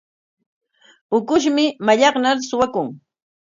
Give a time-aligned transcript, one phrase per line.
[1.17, 2.87] Ukushmi mallaqnar suwakun.